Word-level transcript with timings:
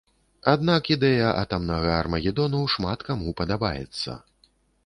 Аднак 0.53 0.87
ідэя 0.95 1.27
атамнага 1.41 1.91
армагедону 1.97 2.65
шмат 2.77 2.99
каму 3.11 3.35
падабаецца. 3.43 4.21